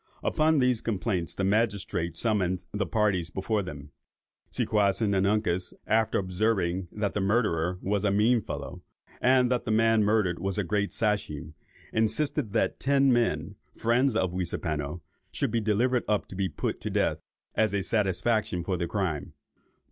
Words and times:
Upon 0.23 0.57
these 0.57 0.81
complaints, 0.81 1.35
the 1.35 1.43
magistrates 1.43 2.19
summoned 2.19 2.65
the 2.73 2.87
parties 2.87 3.29
before 3.29 3.61
them. 3.61 3.91
Seaquassin 4.49 5.13
and 5.15 5.27
Uncas, 5.27 5.75
after 5.85 6.17
observing 6.17 6.87
that 6.91 7.13
the 7.13 7.21
murderer 7.21 7.77
was 7.83 8.03
a 8.03 8.09
mean 8.09 8.41
fellow, 8.41 8.81
and 9.21 9.51
that 9.51 9.63
the 9.65 9.69
man 9.69 10.03
murdered 10.03 10.39
was 10.39 10.57
a 10.57 10.63
great 10.63 10.91
Sachem, 10.91 11.53
insisted 11.93 12.51
that 12.53 12.79
ten 12.79 13.13
men, 13.13 13.57
friends 13.77 14.15
of 14.15 14.33
Weaseapano, 14.33 15.01
should 15.31 15.51
be 15.51 15.61
delivered 15.61 16.03
up 16.07 16.27
to 16.29 16.35
be 16.35 16.49
put 16.49 16.81
to 16.81 16.89
death, 16.89 17.19
as 17.53 17.71
a 17.71 17.83
satisfaction 17.83 18.63
for 18.63 18.77
the 18.77 18.87
crime. 18.87 19.33